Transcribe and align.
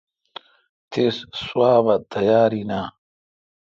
تس 0.91 1.17
سواب 1.41 1.85
تیار 2.11 2.51
این 2.57 2.71
اؘ۔ 2.79 2.85